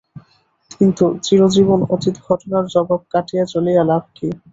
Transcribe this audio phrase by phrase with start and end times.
[0.71, 4.27] কিন্তু চিরজীবন অতীত ঘটনার জবাব কাটিয়া চলিয়া লাভ কী?